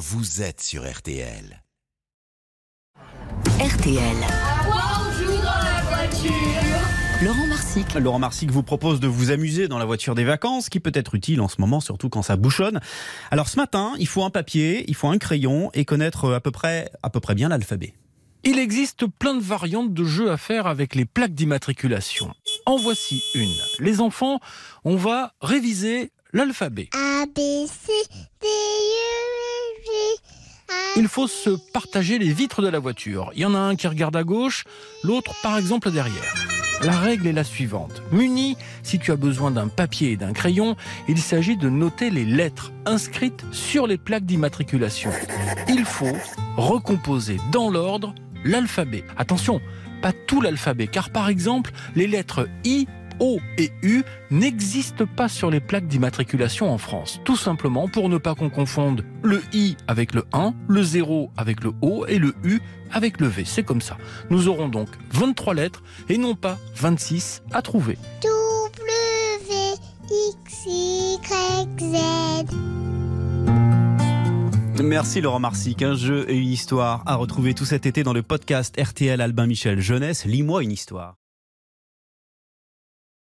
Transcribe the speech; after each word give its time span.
vous 0.00 0.40
êtes 0.40 0.62
sur 0.62 0.90
RTL. 0.90 1.62
RTL. 3.58 4.16
Bonjour 4.64 5.42
dans 5.42 5.60
la 5.62 5.82
voiture. 5.82 6.32
Laurent 7.22 7.46
Marsic. 7.46 7.94
Laurent 7.96 8.18
Marsic 8.18 8.50
vous 8.50 8.62
propose 8.62 8.98
de 8.98 9.06
vous 9.06 9.30
amuser 9.30 9.68
dans 9.68 9.76
la 9.76 9.84
voiture 9.84 10.14
des 10.14 10.24
vacances, 10.24 10.70
qui 10.70 10.80
peut 10.80 10.90
être 10.94 11.14
utile 11.14 11.42
en 11.42 11.48
ce 11.48 11.60
moment, 11.60 11.80
surtout 11.80 12.08
quand 12.08 12.22
ça 12.22 12.36
bouchonne. 12.36 12.80
Alors 13.30 13.50
ce 13.50 13.56
matin, 13.56 13.92
il 13.98 14.08
faut 14.08 14.24
un 14.24 14.30
papier, 14.30 14.86
il 14.88 14.94
faut 14.94 15.08
un 15.08 15.18
crayon 15.18 15.70
et 15.74 15.84
connaître 15.84 16.32
à 16.32 16.40
peu 16.40 16.50
près, 16.50 16.90
à 17.02 17.10
peu 17.10 17.20
près 17.20 17.34
bien 17.34 17.50
l'alphabet. 17.50 17.92
Il 18.42 18.58
existe 18.58 19.04
plein 19.06 19.34
de 19.34 19.42
variantes 19.42 19.92
de 19.92 20.04
jeux 20.04 20.30
à 20.30 20.38
faire 20.38 20.66
avec 20.66 20.94
les 20.94 21.04
plaques 21.04 21.34
d'immatriculation. 21.34 22.32
En 22.64 22.78
voici 22.78 23.22
une. 23.34 23.52
Les 23.80 24.00
enfants, 24.00 24.40
on 24.84 24.96
va 24.96 25.34
réviser 25.42 26.10
l'alphabet. 26.32 26.88
A, 26.94 27.26
B, 27.26 27.66
C, 27.66 27.92
Il 31.00 31.08
faut 31.08 31.28
se 31.28 31.48
partager 31.72 32.18
les 32.18 32.30
vitres 32.30 32.60
de 32.60 32.68
la 32.68 32.78
voiture. 32.78 33.30
Il 33.34 33.40
y 33.40 33.46
en 33.46 33.54
a 33.54 33.58
un 33.58 33.74
qui 33.74 33.88
regarde 33.88 34.16
à 34.16 34.22
gauche, 34.22 34.64
l'autre 35.02 35.32
par 35.42 35.56
exemple 35.56 35.90
derrière. 35.90 36.34
La 36.82 36.92
règle 36.92 37.26
est 37.26 37.32
la 37.32 37.42
suivante. 37.42 38.02
Muni, 38.12 38.58
si 38.82 38.98
tu 38.98 39.10
as 39.10 39.16
besoin 39.16 39.50
d'un 39.50 39.68
papier 39.68 40.12
et 40.12 40.16
d'un 40.18 40.34
crayon, 40.34 40.76
il 41.08 41.16
s'agit 41.16 41.56
de 41.56 41.70
noter 41.70 42.10
les 42.10 42.26
lettres 42.26 42.70
inscrites 42.84 43.46
sur 43.50 43.86
les 43.86 43.96
plaques 43.96 44.26
d'immatriculation. 44.26 45.10
Il 45.68 45.86
faut 45.86 46.18
recomposer 46.58 47.38
dans 47.50 47.70
l'ordre 47.70 48.14
l'alphabet. 48.44 49.04
Attention, 49.16 49.62
pas 50.02 50.12
tout 50.12 50.42
l'alphabet, 50.42 50.86
car 50.86 51.08
par 51.08 51.30
exemple, 51.30 51.70
les 51.96 52.08
lettres 52.08 52.46
I, 52.64 52.86
O 53.20 53.38
et 53.58 53.70
U 53.82 54.02
n'existent 54.30 55.06
pas 55.06 55.28
sur 55.28 55.50
les 55.50 55.60
plaques 55.60 55.86
d'immatriculation 55.86 56.72
en 56.72 56.78
France. 56.78 57.20
Tout 57.24 57.36
simplement 57.36 57.86
pour 57.86 58.08
ne 58.08 58.18
pas 58.18 58.34
qu'on 58.34 58.50
confonde 58.50 59.04
le 59.22 59.42
I 59.52 59.76
avec 59.86 60.14
le 60.14 60.24
1, 60.32 60.54
le 60.68 60.82
0 60.82 61.30
avec 61.36 61.62
le 61.62 61.72
O 61.82 62.06
et 62.06 62.18
le 62.18 62.34
U 62.42 62.60
avec 62.90 63.20
le 63.20 63.28
V. 63.28 63.44
C'est 63.44 63.62
comme 63.62 63.82
ça. 63.82 63.98
Nous 64.30 64.48
aurons 64.48 64.68
donc 64.68 64.88
23 65.12 65.54
lettres 65.54 65.82
et 66.08 66.18
non 66.18 66.34
pas 66.34 66.58
26 66.76 67.42
à 67.52 67.62
trouver. 67.62 67.98
W, 68.22 68.90
X, 70.10 70.66
Y, 70.66 71.80
Z. 71.80 71.96
Merci 74.82 75.20
Laurent 75.20 75.40
Marsic, 75.40 75.82
un 75.82 75.94
jeu 75.94 76.24
et 76.28 76.36
une 76.36 76.48
histoire 76.48 77.02
à 77.04 77.14
retrouver 77.14 77.52
tout 77.52 77.66
cet 77.66 77.84
été 77.84 78.02
dans 78.02 78.14
le 78.14 78.22
podcast 78.22 78.74
RTL 78.80 79.20
Albin 79.20 79.46
Michel 79.46 79.78
Jeunesse. 79.78 80.24
Lis-moi 80.24 80.62
une 80.62 80.72
histoire. 80.72 81.16